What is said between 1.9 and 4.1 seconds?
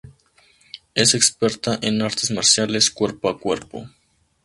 artes marciales cuerpo a cuerpo.